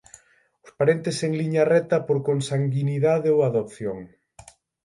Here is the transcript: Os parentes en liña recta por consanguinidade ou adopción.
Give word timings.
Os 0.65 0.71
parentes 0.79 1.17
en 1.27 1.31
liña 1.41 1.63
recta 1.75 1.97
por 2.07 2.17
consanguinidade 2.29 3.27
ou 3.35 3.39
adopción. 3.49 3.97